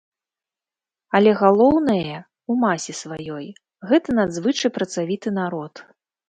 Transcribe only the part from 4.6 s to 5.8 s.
працавіты народ.